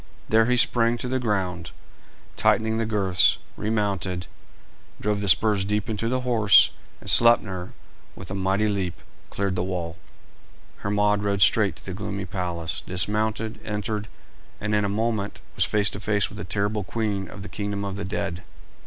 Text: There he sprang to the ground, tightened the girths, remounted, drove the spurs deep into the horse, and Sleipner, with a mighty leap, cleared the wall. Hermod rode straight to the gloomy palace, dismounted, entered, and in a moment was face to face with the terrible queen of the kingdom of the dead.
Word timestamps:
There 0.29 0.47
he 0.47 0.57
sprang 0.57 0.97
to 0.97 1.07
the 1.07 1.19
ground, 1.19 1.69
tightened 2.35 2.79
the 2.79 2.87
girths, 2.87 3.37
remounted, 3.55 4.25
drove 4.99 5.21
the 5.21 5.29
spurs 5.29 5.63
deep 5.63 5.91
into 5.91 6.09
the 6.09 6.21
horse, 6.21 6.71
and 6.99 7.07
Sleipner, 7.07 7.73
with 8.15 8.31
a 8.31 8.33
mighty 8.33 8.67
leap, 8.67 8.99
cleared 9.29 9.55
the 9.55 9.61
wall. 9.61 9.97
Hermod 10.77 11.21
rode 11.21 11.43
straight 11.43 11.75
to 11.75 11.85
the 11.85 11.93
gloomy 11.93 12.25
palace, 12.25 12.81
dismounted, 12.87 13.59
entered, 13.63 14.07
and 14.59 14.73
in 14.73 14.83
a 14.85 14.89
moment 14.89 15.39
was 15.55 15.65
face 15.65 15.91
to 15.91 15.99
face 15.99 16.29
with 16.29 16.39
the 16.39 16.45
terrible 16.45 16.83
queen 16.83 17.27
of 17.29 17.43
the 17.43 17.47
kingdom 17.47 17.85
of 17.85 17.95
the 17.95 18.03
dead. 18.05 18.41